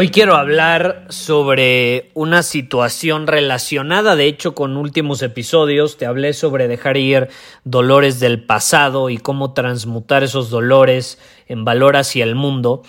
Hoy 0.00 0.10
quiero 0.10 0.36
hablar 0.36 1.06
sobre 1.08 2.12
una 2.14 2.44
situación 2.44 3.26
relacionada, 3.26 4.14
de 4.14 4.26
hecho, 4.26 4.54
con 4.54 4.76
últimos 4.76 5.22
episodios. 5.22 5.96
Te 5.96 6.06
hablé 6.06 6.34
sobre 6.34 6.68
dejar 6.68 6.96
ir 6.96 7.30
dolores 7.64 8.20
del 8.20 8.44
pasado 8.44 9.10
y 9.10 9.18
cómo 9.18 9.54
transmutar 9.54 10.22
esos 10.22 10.50
dolores 10.50 11.18
en 11.48 11.64
valor 11.64 11.96
hacia 11.96 12.22
el 12.22 12.36
mundo. 12.36 12.84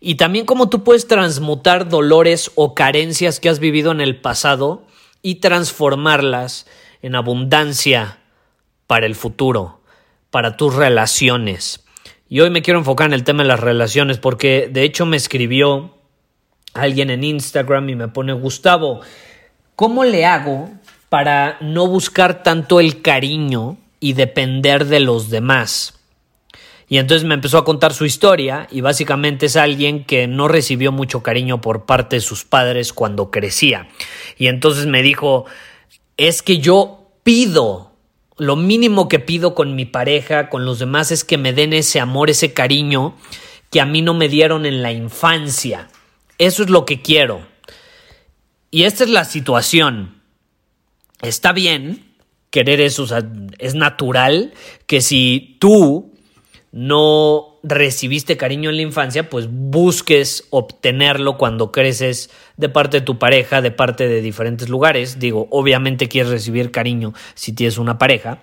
Y 0.00 0.14
también 0.14 0.46
cómo 0.46 0.70
tú 0.70 0.84
puedes 0.84 1.06
transmutar 1.06 1.90
dolores 1.90 2.50
o 2.54 2.74
carencias 2.74 3.40
que 3.40 3.50
has 3.50 3.58
vivido 3.58 3.92
en 3.92 4.00
el 4.00 4.18
pasado 4.22 4.86
y 5.20 5.40
transformarlas 5.40 6.66
en 7.02 7.14
abundancia 7.14 8.20
para 8.86 9.04
el 9.04 9.16
futuro, 9.16 9.82
para 10.30 10.56
tus 10.56 10.74
relaciones. 10.74 11.84
Y 12.26 12.40
hoy 12.40 12.48
me 12.48 12.62
quiero 12.62 12.78
enfocar 12.78 13.08
en 13.08 13.12
el 13.12 13.24
tema 13.24 13.42
de 13.42 13.50
las 13.50 13.60
relaciones 13.60 14.16
porque 14.16 14.70
de 14.72 14.84
hecho 14.84 15.04
me 15.04 15.18
escribió 15.18 15.94
alguien 16.74 17.10
en 17.10 17.24
Instagram 17.24 17.88
y 17.88 17.94
me 17.94 18.08
pone, 18.08 18.32
Gustavo, 18.32 19.00
¿cómo 19.76 20.04
le 20.04 20.26
hago 20.26 20.70
para 21.08 21.56
no 21.60 21.86
buscar 21.86 22.42
tanto 22.42 22.80
el 22.80 23.00
cariño 23.00 23.78
y 24.00 24.12
depender 24.12 24.84
de 24.86 25.00
los 25.00 25.30
demás? 25.30 25.94
Y 26.88 26.98
entonces 26.98 27.26
me 27.26 27.34
empezó 27.34 27.58
a 27.58 27.64
contar 27.64 27.94
su 27.94 28.04
historia 28.04 28.68
y 28.70 28.80
básicamente 28.80 29.46
es 29.46 29.56
alguien 29.56 30.04
que 30.04 30.26
no 30.26 30.48
recibió 30.48 30.92
mucho 30.92 31.22
cariño 31.22 31.60
por 31.60 31.86
parte 31.86 32.16
de 32.16 32.20
sus 32.20 32.44
padres 32.44 32.92
cuando 32.92 33.30
crecía. 33.30 33.88
Y 34.36 34.48
entonces 34.48 34.86
me 34.86 35.02
dijo, 35.02 35.46
es 36.16 36.42
que 36.42 36.58
yo 36.58 37.10
pido, 37.22 37.92
lo 38.36 38.56
mínimo 38.56 39.08
que 39.08 39.18
pido 39.18 39.54
con 39.54 39.74
mi 39.74 39.86
pareja, 39.86 40.50
con 40.50 40.64
los 40.64 40.78
demás, 40.78 41.10
es 41.10 41.24
que 41.24 41.38
me 41.38 41.52
den 41.52 41.72
ese 41.72 42.00
amor, 42.00 42.28
ese 42.28 42.52
cariño 42.52 43.16
que 43.70 43.80
a 43.80 43.86
mí 43.86 44.02
no 44.02 44.12
me 44.14 44.28
dieron 44.28 44.66
en 44.66 44.82
la 44.82 44.92
infancia. 44.92 45.88
Eso 46.38 46.62
es 46.62 46.70
lo 46.70 46.84
que 46.84 47.02
quiero. 47.02 47.46
Y 48.70 48.84
esta 48.84 49.04
es 49.04 49.10
la 49.10 49.24
situación. 49.24 50.20
Está 51.22 51.52
bien 51.52 52.14
querer 52.50 52.80
eso, 52.80 53.06
es 53.58 53.74
natural 53.74 54.52
que 54.86 55.00
si 55.00 55.56
tú 55.60 56.12
no 56.70 57.60
recibiste 57.62 58.36
cariño 58.36 58.70
en 58.70 58.76
la 58.76 58.82
infancia, 58.82 59.30
pues 59.30 59.48
busques 59.48 60.46
obtenerlo 60.50 61.38
cuando 61.38 61.70
creces 61.70 62.30
de 62.56 62.68
parte 62.68 62.98
de 62.98 63.06
tu 63.06 63.18
pareja, 63.18 63.62
de 63.62 63.70
parte 63.70 64.08
de 64.08 64.20
diferentes 64.20 64.68
lugares. 64.68 65.18
Digo, 65.20 65.46
obviamente 65.50 66.08
quieres 66.08 66.32
recibir 66.32 66.70
cariño 66.72 67.14
si 67.34 67.52
tienes 67.52 67.78
una 67.78 67.96
pareja. 67.96 68.42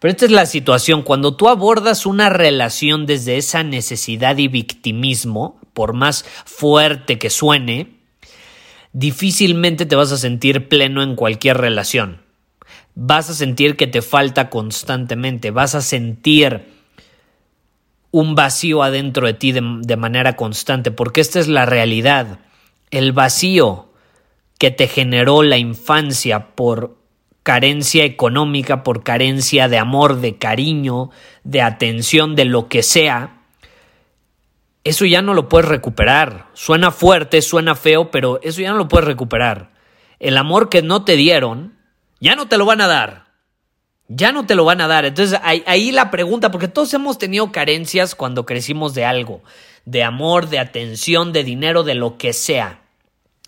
Pero 0.00 0.12
esta 0.12 0.24
es 0.24 0.30
la 0.30 0.46
situación, 0.46 1.02
cuando 1.02 1.36
tú 1.36 1.48
abordas 1.48 2.06
una 2.06 2.30
relación 2.30 3.06
desde 3.06 3.36
esa 3.36 3.64
necesidad 3.64 4.38
y 4.38 4.46
victimismo, 4.46 5.60
por 5.78 5.92
más 5.92 6.24
fuerte 6.44 7.20
que 7.20 7.30
suene, 7.30 8.00
difícilmente 8.92 9.86
te 9.86 9.94
vas 9.94 10.10
a 10.10 10.16
sentir 10.16 10.68
pleno 10.68 11.04
en 11.04 11.14
cualquier 11.14 11.56
relación. 11.56 12.20
Vas 12.96 13.30
a 13.30 13.34
sentir 13.34 13.76
que 13.76 13.86
te 13.86 14.02
falta 14.02 14.50
constantemente, 14.50 15.52
vas 15.52 15.76
a 15.76 15.80
sentir 15.80 16.66
un 18.10 18.34
vacío 18.34 18.82
adentro 18.82 19.28
de 19.28 19.34
ti 19.34 19.52
de, 19.52 19.96
manera 19.96 20.34
constante, 20.34 20.90
porque 20.90 21.20
esta 21.20 21.38
es 21.38 21.46
la 21.46 21.64
realidad. 21.64 22.40
El 22.90 23.12
vacío 23.12 23.92
que 24.58 24.72
te 24.72 24.88
generó 24.88 25.44
la 25.44 25.58
infancia 25.58 26.56
por 26.56 26.96
carencia 27.44 28.02
económica, 28.02 28.82
por 28.82 29.04
carencia 29.04 29.68
de 29.68 29.78
amor, 29.78 30.20
de 30.20 30.38
cariño, 30.38 31.10
de 31.44 31.62
atención, 31.62 32.34
de 32.34 32.46
lo 32.46 32.66
que 32.66 32.82
sea, 32.82 33.37
eso 34.84 35.04
ya 35.04 35.22
no 35.22 35.34
lo 35.34 35.48
puedes 35.48 35.68
recuperar. 35.68 36.48
Suena 36.54 36.90
fuerte, 36.90 37.42
suena 37.42 37.74
feo, 37.74 38.10
pero 38.10 38.40
eso 38.42 38.60
ya 38.60 38.70
no 38.70 38.78
lo 38.78 38.88
puedes 38.88 39.06
recuperar. 39.06 39.70
El 40.18 40.36
amor 40.36 40.68
que 40.68 40.82
no 40.82 41.04
te 41.04 41.16
dieron, 41.16 41.76
ya 42.20 42.36
no 42.36 42.48
te 42.48 42.58
lo 42.58 42.66
van 42.66 42.80
a 42.80 42.86
dar. 42.86 43.26
Ya 44.08 44.32
no 44.32 44.46
te 44.46 44.54
lo 44.54 44.64
van 44.64 44.80
a 44.80 44.88
dar. 44.88 45.04
Entonces 45.04 45.38
ahí, 45.42 45.62
ahí 45.66 45.92
la 45.92 46.10
pregunta, 46.10 46.50
porque 46.50 46.68
todos 46.68 46.94
hemos 46.94 47.18
tenido 47.18 47.52
carencias 47.52 48.14
cuando 48.14 48.46
crecimos 48.46 48.94
de 48.94 49.04
algo, 49.04 49.42
de 49.84 50.02
amor, 50.02 50.48
de 50.48 50.58
atención, 50.58 51.32
de 51.32 51.44
dinero, 51.44 51.82
de 51.82 51.94
lo 51.94 52.16
que 52.16 52.32
sea. 52.32 52.80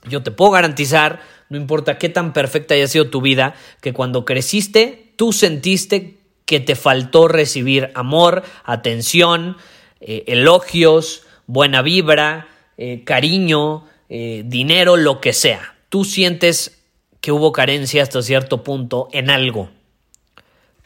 Yo 0.05 0.23
te 0.23 0.31
puedo 0.31 0.51
garantizar 0.53 1.21
no 1.51 1.57
importa 1.57 1.99
qué 1.99 2.09
tan 2.09 2.33
perfecta 2.33 2.75
haya 2.75 2.87
sido 2.87 3.11
tu 3.11 3.21
vida, 3.21 3.55
que 3.83 3.93
cuando 3.93 4.25
creciste 4.25 5.13
tú 5.17 5.33
sentiste 5.33 6.19
que 6.47 6.61
te 6.61 6.77
faltó 6.77 7.29
recibir 7.29 7.91
amor, 7.95 8.45
atención, 8.65 9.57
eh, 10.01 10.25
elogios, 10.27 11.25
buena 11.47 11.83
vibra, 11.83 12.49
eh, 12.77 13.03
cariño, 13.05 13.85
eh, 14.09 14.43
dinero, 14.47 14.97
lo 14.97 15.21
que 15.21 15.33
sea. 15.33 15.75
Tú 15.89 16.05
sientes 16.05 16.83
que 17.21 17.33
hubo 17.33 17.53
carencia 17.53 18.03
hasta 18.03 18.23
cierto 18.23 18.63
punto 18.63 19.09
en 19.13 19.31
algo. 19.31 19.71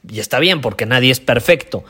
Y 0.08 0.19
está 0.19 0.38
bien, 0.38 0.60
porque 0.60 0.86
nadie 0.86 1.10
es 1.10 1.20
perfecto. 1.20 1.84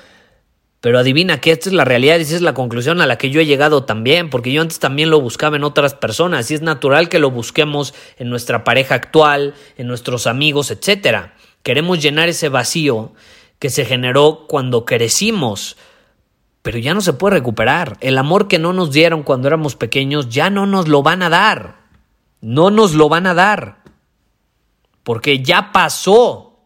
Pero 0.85 0.99
adivina 0.99 1.41
que 1.41 1.51
esta 1.51 1.71
es 1.71 1.73
la 1.73 1.87
realidad 1.87 2.19
y 2.19 2.23
esa 2.23 2.35
es 2.37 2.43
la 2.43 2.53
conclusión 2.53 3.01
a 3.01 3.07
la 3.07 3.17
que 3.17 3.31
yo 3.31 3.41
he 3.41 3.47
llegado 3.47 3.85
también, 3.85 4.29
porque 4.29 4.53
yo 4.53 4.61
antes 4.61 4.79
también 4.81 5.09
lo 5.09 5.19
buscaba 5.19 5.57
en 5.57 5.65
otras 5.65 5.95
personas 5.95 6.51
y 6.51 6.55
es 6.55 6.61
natural 6.61 7.09
que 7.09 7.19
lo 7.19 7.31
busquemos 7.31 7.95
en 8.19 8.29
nuestra 8.29 8.65
pareja 8.65 8.95
actual, 8.95 9.55
en 9.79 9.87
nuestros 9.87 10.27
amigos, 10.27 10.71
etc. 10.71 11.31
Queremos 11.63 12.03
llenar 12.03 12.29
ese 12.29 12.51
vacío 12.51 13.15
que 13.59 13.71
se 13.71 13.87
generó 13.87 14.45
cuando 14.47 14.85
crecimos, 14.85 15.79
pero 16.65 16.79
ya 16.79 16.95
no 16.95 17.03
se 17.03 17.13
puede 17.13 17.35
recuperar. 17.35 17.99
El 18.01 18.17
amor 18.17 18.49
que 18.49 18.59
no 18.59 18.73
nos 18.73 18.91
dieron 18.91 19.23
cuando 19.23 19.49
éramos 19.49 19.77
pequeños 19.77 20.31
ya 20.31 20.49
no 20.49 20.65
nos 20.65 20.89
lo 20.89 21.03
van 21.03 21.23
a 21.23 21.29
dar. 21.29 21.77
No 22.41 22.71
nos 22.71 22.95
lo 22.95 23.11
van 23.11 23.27
a 23.27 23.35
dar. 23.35 23.83
Porque 25.03 25.43
ya 25.43 25.73
pasó. 25.73 26.59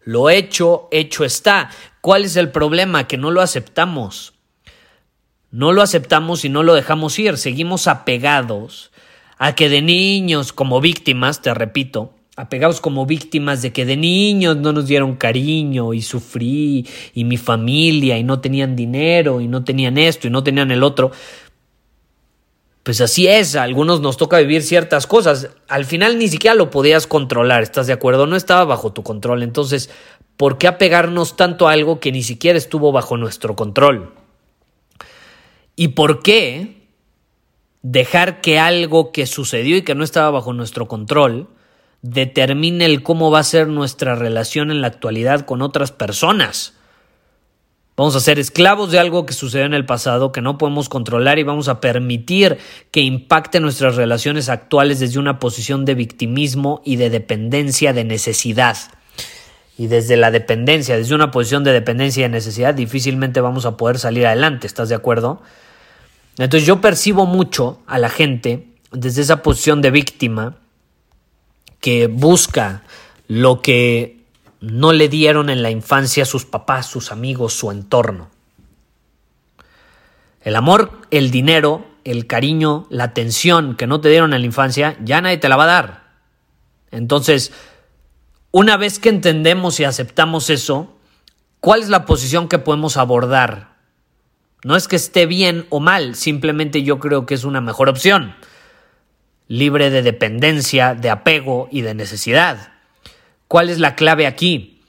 Lo 0.00 0.30
hecho, 0.30 0.88
hecho 0.90 1.24
está. 1.24 1.70
¿Cuál 2.00 2.24
es 2.24 2.34
el 2.34 2.50
problema? 2.50 3.06
Que 3.06 3.18
no 3.18 3.30
lo 3.30 3.40
aceptamos. 3.40 4.34
No 5.52 5.70
lo 5.70 5.82
aceptamos 5.82 6.44
y 6.44 6.48
no 6.48 6.64
lo 6.64 6.74
dejamos 6.74 7.16
ir. 7.20 7.38
Seguimos 7.38 7.86
apegados 7.86 8.90
a 9.38 9.54
que 9.54 9.68
de 9.68 9.80
niños, 9.80 10.52
como 10.52 10.80
víctimas, 10.80 11.40
te 11.40 11.54
repito, 11.54 12.16
apegados 12.40 12.80
como 12.80 13.04
víctimas 13.04 13.60
de 13.60 13.72
que 13.72 13.84
de 13.84 13.96
niños 13.96 14.56
no 14.56 14.72
nos 14.72 14.86
dieron 14.86 15.16
cariño 15.16 15.92
y 15.92 16.00
sufrí 16.00 16.86
y 17.14 17.24
mi 17.24 17.36
familia 17.36 18.16
y 18.16 18.24
no 18.24 18.40
tenían 18.40 18.76
dinero 18.76 19.40
y 19.40 19.48
no 19.48 19.62
tenían 19.62 19.98
esto 19.98 20.26
y 20.26 20.30
no 20.30 20.42
tenían 20.42 20.70
el 20.70 20.82
otro. 20.82 21.10
Pues 22.82 23.02
así 23.02 23.26
es, 23.26 23.56
a 23.56 23.62
algunos 23.62 24.00
nos 24.00 24.16
toca 24.16 24.38
vivir 24.38 24.62
ciertas 24.62 25.06
cosas. 25.06 25.50
Al 25.68 25.84
final 25.84 26.18
ni 26.18 26.28
siquiera 26.28 26.54
lo 26.54 26.70
podías 26.70 27.06
controlar, 27.06 27.62
¿estás 27.62 27.86
de 27.86 27.92
acuerdo? 27.92 28.26
No 28.26 28.36
estaba 28.36 28.64
bajo 28.64 28.92
tu 28.92 29.02
control. 29.02 29.42
Entonces, 29.42 29.90
¿por 30.38 30.56
qué 30.56 30.66
apegarnos 30.66 31.36
tanto 31.36 31.68
a 31.68 31.72
algo 31.72 32.00
que 32.00 32.10
ni 32.10 32.22
siquiera 32.22 32.56
estuvo 32.56 32.90
bajo 32.90 33.18
nuestro 33.18 33.54
control? 33.54 34.14
¿Y 35.76 35.88
por 35.88 36.22
qué 36.22 36.88
dejar 37.82 38.40
que 38.40 38.58
algo 38.58 39.12
que 39.12 39.26
sucedió 39.26 39.76
y 39.76 39.82
que 39.82 39.94
no 39.94 40.04
estaba 40.04 40.30
bajo 40.30 40.54
nuestro 40.54 40.88
control 40.88 41.48
determine 42.02 42.84
el 42.84 43.02
cómo 43.02 43.30
va 43.30 43.40
a 43.40 43.44
ser 43.44 43.68
nuestra 43.68 44.14
relación 44.14 44.70
en 44.70 44.80
la 44.80 44.86
actualidad 44.88 45.44
con 45.46 45.62
otras 45.62 45.92
personas? 45.92 46.74
Vamos 48.00 48.16
a 48.16 48.20
ser 48.20 48.38
esclavos 48.38 48.90
de 48.92 48.98
algo 48.98 49.26
que 49.26 49.34
sucedió 49.34 49.66
en 49.66 49.74
el 49.74 49.84
pasado 49.84 50.32
que 50.32 50.40
no 50.40 50.56
podemos 50.56 50.88
controlar 50.88 51.38
y 51.38 51.42
vamos 51.42 51.68
a 51.68 51.82
permitir 51.82 52.56
que 52.90 53.02
impacte 53.02 53.60
nuestras 53.60 53.96
relaciones 53.96 54.48
actuales 54.48 55.00
desde 55.00 55.18
una 55.18 55.38
posición 55.38 55.84
de 55.84 55.94
victimismo 55.94 56.80
y 56.82 56.96
de 56.96 57.10
dependencia 57.10 57.92
de 57.92 58.04
necesidad. 58.04 58.78
Y 59.76 59.88
desde 59.88 60.16
la 60.16 60.30
dependencia, 60.30 60.96
desde 60.96 61.14
una 61.14 61.30
posición 61.30 61.62
de 61.62 61.74
dependencia 61.74 62.20
y 62.20 62.22
de 62.22 62.30
necesidad, 62.30 62.72
difícilmente 62.72 63.42
vamos 63.42 63.66
a 63.66 63.76
poder 63.76 63.98
salir 63.98 64.26
adelante, 64.26 64.66
¿estás 64.66 64.88
de 64.88 64.94
acuerdo? 64.94 65.42
Entonces 66.38 66.66
yo 66.66 66.80
percibo 66.80 67.26
mucho 67.26 67.80
a 67.86 67.98
la 67.98 68.08
gente 68.08 68.66
desde 68.92 69.20
esa 69.20 69.42
posición 69.42 69.82
de 69.82 69.90
víctima 69.90 70.56
que 71.80 72.06
busca 72.06 72.82
lo 73.28 73.62
que 73.62 74.20
no 74.60 74.92
le 74.92 75.08
dieron 75.08 75.50
en 75.50 75.62
la 75.62 75.70
infancia 75.70 76.24
sus 76.24 76.44
papás, 76.44 76.86
sus 76.86 77.12
amigos, 77.12 77.54
su 77.54 77.70
entorno. 77.70 78.30
El 80.42 80.56
amor, 80.56 80.92
el 81.10 81.30
dinero, 81.30 81.86
el 82.04 82.26
cariño, 82.26 82.86
la 82.90 83.04
atención 83.04 83.76
que 83.76 83.86
no 83.86 84.00
te 84.00 84.08
dieron 84.08 84.32
en 84.32 84.40
la 84.40 84.46
infancia, 84.46 84.96
ya 85.02 85.20
nadie 85.20 85.38
te 85.38 85.48
la 85.48 85.56
va 85.56 85.64
a 85.64 85.66
dar. 85.66 86.10
Entonces, 86.90 87.52
una 88.50 88.76
vez 88.76 88.98
que 88.98 89.10
entendemos 89.10 89.78
y 89.80 89.84
aceptamos 89.84 90.50
eso, 90.50 90.96
¿cuál 91.60 91.82
es 91.82 91.88
la 91.88 92.04
posición 92.04 92.48
que 92.48 92.58
podemos 92.58 92.96
abordar? 92.96 93.76
No 94.64 94.76
es 94.76 94.88
que 94.88 94.96
esté 94.96 95.26
bien 95.26 95.66
o 95.70 95.80
mal, 95.80 96.14
simplemente 96.16 96.82
yo 96.82 96.98
creo 96.98 97.26
que 97.26 97.34
es 97.34 97.44
una 97.44 97.60
mejor 97.60 97.88
opción, 97.88 98.34
libre 99.50 99.90
de 99.90 100.02
dependencia, 100.02 100.94
de 100.94 101.10
apego 101.10 101.66
y 101.72 101.80
de 101.80 101.92
necesidad. 101.92 102.72
¿Cuál 103.48 103.68
es 103.68 103.80
la 103.80 103.96
clave 103.96 104.28
aquí? 104.28 104.80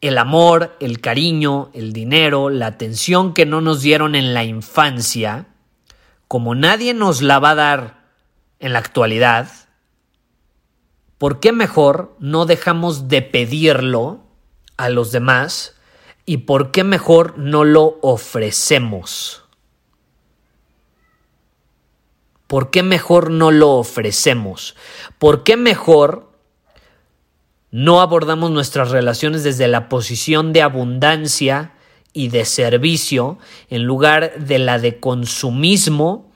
El 0.00 0.16
amor, 0.16 0.74
el 0.80 1.02
cariño, 1.02 1.68
el 1.74 1.92
dinero, 1.92 2.48
la 2.48 2.68
atención 2.68 3.34
que 3.34 3.44
no 3.44 3.60
nos 3.60 3.82
dieron 3.82 4.14
en 4.14 4.32
la 4.32 4.44
infancia, 4.44 5.44
como 6.26 6.54
nadie 6.54 6.94
nos 6.94 7.20
la 7.20 7.38
va 7.38 7.50
a 7.50 7.54
dar 7.54 8.04
en 8.60 8.72
la 8.72 8.78
actualidad, 8.78 9.50
¿por 11.18 11.38
qué 11.38 11.52
mejor 11.52 12.16
no 12.18 12.46
dejamos 12.46 13.08
de 13.08 13.20
pedirlo 13.20 14.22
a 14.78 14.88
los 14.88 15.12
demás 15.12 15.74
y 16.24 16.38
por 16.38 16.70
qué 16.70 16.82
mejor 16.82 17.36
no 17.36 17.64
lo 17.64 17.98
ofrecemos? 18.00 19.44
¿Por 22.48 22.70
qué 22.70 22.82
mejor 22.82 23.30
no 23.30 23.52
lo 23.52 23.70
ofrecemos? 23.74 24.74
¿Por 25.18 25.44
qué 25.44 25.56
mejor 25.56 26.28
no 27.70 28.00
abordamos 28.00 28.50
nuestras 28.50 28.90
relaciones 28.90 29.44
desde 29.44 29.68
la 29.68 29.88
posición 29.88 30.52
de 30.52 30.62
abundancia 30.62 31.74
y 32.12 32.30
de 32.30 32.44
servicio 32.44 33.38
en 33.68 33.84
lugar 33.84 34.38
de 34.38 34.58
la 34.58 34.78
de 34.78 34.98
consumismo, 34.98 36.32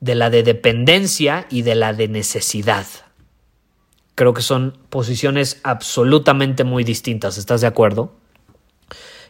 de 0.00 0.14
la 0.14 0.30
de 0.30 0.42
dependencia 0.42 1.46
y 1.50 1.62
de 1.62 1.74
la 1.74 1.92
de 1.92 2.08
necesidad. 2.08 2.86
Creo 4.14 4.32
que 4.32 4.42
son 4.42 4.78
posiciones 4.90 5.60
absolutamente 5.62 6.64
muy 6.64 6.84
distintas, 6.84 7.36
¿estás 7.36 7.60
de 7.60 7.66
acuerdo? 7.66 8.14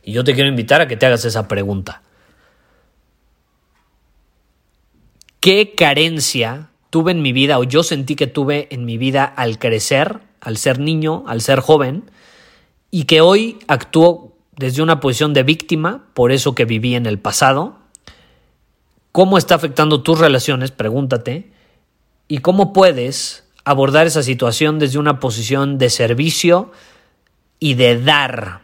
Y 0.03 0.13
yo 0.13 0.23
te 0.23 0.35
quiero 0.35 0.49
invitar 0.49 0.81
a 0.81 0.89
que 0.89 0.97
te 0.97 1.07
hagas 1.07 1.25
esa 1.25 1.49
pregunta. 1.49 2.03
¿Qué 5.45 5.75
carencia 5.75 6.71
tuve 6.89 7.13
en 7.13 7.21
mi 7.21 7.35
vida 7.35 7.59
o 7.59 7.65
yo 7.65 7.83
sentí 7.83 8.17
que 8.17 8.27
tuve 8.27 8.67
en 8.71 8.87
mi 8.87 8.97
vida 8.97 9.25
al 9.27 9.59
crecer 9.59 10.23
al 10.41 10.57
ser 10.57 10.79
niño, 10.79 11.23
al 11.27 11.43
ser 11.43 11.61
joven, 11.61 12.11
y 12.91 13.05
que 13.05 13.21
hoy 13.21 13.59
actúo 13.69 14.33
desde 14.57 14.81
una 14.81 15.01
posición 15.01 15.35
de 15.35 15.43
víctima 15.43 16.07
por 16.15 16.33
eso 16.33 16.55
que 16.55 16.65
viví 16.65 16.95
en 16.95 17.05
el 17.05 17.19
pasado. 17.19 17.77
¿Cómo 19.13 19.37
está 19.37 19.57
afectando 19.57 20.03
tus 20.03 20.19
relaciones? 20.19 20.71
Pregúntate. 20.71 21.51
¿Y 22.27 22.39
cómo 22.39 22.73
puedes 22.73 23.45
abordar 23.67 24.07
esa 24.07 24.23
situación 24.23 24.79
desde 24.79 24.99
una 24.99 25.21
posición 25.21 25.77
de 25.77 25.91
servicio 25.91 26.73
y 27.61 27.75
de 27.75 28.01
dar, 28.01 28.63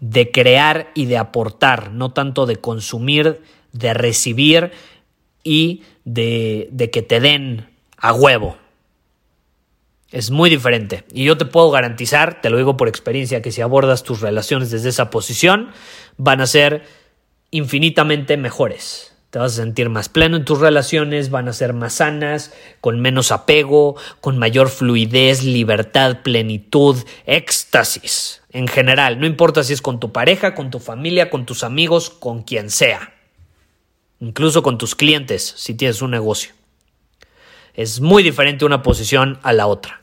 de 0.00 0.32
crear 0.32 0.90
y 0.96 1.06
de 1.06 1.16
aportar, 1.16 1.92
no 1.92 2.10
tanto 2.10 2.44
de 2.44 2.56
consumir, 2.56 3.40
de 3.72 3.94
recibir 3.94 4.72
y 5.44 5.82
de, 6.08 6.68
de 6.72 6.90
que 6.90 7.02
te 7.02 7.20
den 7.20 7.68
a 7.96 8.12
huevo? 8.12 8.56
Es 10.10 10.30
muy 10.30 10.48
diferente. 10.48 11.04
Y 11.12 11.24
yo 11.24 11.36
te 11.36 11.44
puedo 11.44 11.70
garantizar, 11.70 12.40
te 12.40 12.48
lo 12.48 12.56
digo 12.56 12.76
por 12.76 12.88
experiencia, 12.88 13.42
que 13.42 13.52
si 13.52 13.60
abordas 13.60 14.02
tus 14.02 14.20
relaciones 14.20 14.70
desde 14.70 14.88
esa 14.88 15.10
posición, 15.10 15.70
van 16.16 16.40
a 16.40 16.46
ser 16.46 16.82
infinitamente 17.50 18.36
mejores. 18.38 19.14
Te 19.30 19.38
vas 19.38 19.52
a 19.52 19.56
sentir 19.56 19.90
más 19.90 20.08
pleno 20.08 20.38
en 20.38 20.46
tus 20.46 20.60
relaciones, 20.60 21.28
van 21.28 21.48
a 21.48 21.52
ser 21.52 21.74
más 21.74 21.94
sanas, 21.94 22.54
con 22.80 22.98
menos 23.00 23.30
apego, 23.30 23.96
con 24.22 24.38
mayor 24.38 24.70
fluidez, 24.70 25.44
libertad, 25.44 26.22
plenitud, 26.22 26.96
éxtasis. 27.26 28.40
En 28.50 28.66
general, 28.66 29.20
no 29.20 29.26
importa 29.26 29.62
si 29.62 29.74
es 29.74 29.82
con 29.82 30.00
tu 30.00 30.12
pareja, 30.12 30.54
con 30.54 30.70
tu 30.70 30.78
familia, 30.78 31.28
con 31.28 31.44
tus 31.44 31.62
amigos, 31.62 32.08
con 32.08 32.42
quien 32.42 32.70
sea. 32.70 33.12
Incluso 34.20 34.62
con 34.62 34.78
tus 34.78 34.94
clientes, 34.94 35.54
si 35.56 35.74
tienes 35.74 36.02
un 36.02 36.10
negocio. 36.10 36.52
Es 37.74 38.00
muy 38.00 38.22
diferente 38.22 38.64
una 38.64 38.82
posición 38.82 39.38
a 39.42 39.52
la 39.52 39.68
otra. 39.68 40.00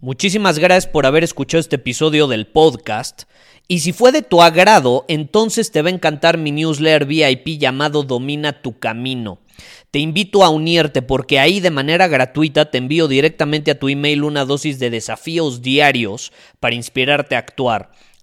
Muchísimas 0.00 0.58
gracias 0.58 0.86
por 0.86 1.06
haber 1.06 1.24
escuchado 1.24 1.60
este 1.60 1.76
episodio 1.76 2.28
del 2.28 2.46
podcast. 2.46 3.22
Y 3.66 3.80
si 3.80 3.92
fue 3.92 4.12
de 4.12 4.22
tu 4.22 4.42
agrado, 4.42 5.04
entonces 5.08 5.72
te 5.72 5.82
va 5.82 5.88
a 5.88 5.92
encantar 5.92 6.38
mi 6.38 6.52
newsletter 6.52 7.06
VIP 7.06 7.58
llamado 7.58 8.02
Domina 8.02 8.62
tu 8.62 8.78
Camino. 8.78 9.40
Te 9.90 9.98
invito 9.98 10.44
a 10.44 10.50
unirte 10.50 11.02
porque 11.02 11.38
ahí 11.38 11.60
de 11.60 11.70
manera 11.70 12.06
gratuita 12.06 12.70
te 12.70 12.78
envío 12.78 13.08
directamente 13.08 13.70
a 13.70 13.78
tu 13.78 13.88
email 13.88 14.22
una 14.22 14.44
dosis 14.44 14.78
de 14.78 14.90
desafíos 14.90 15.62
diarios 15.62 16.32
para 16.60 16.74
inspirarte 16.74 17.34
a 17.34 17.40
actuar. 17.40 17.90